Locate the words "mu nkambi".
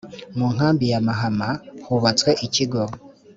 0.37-0.85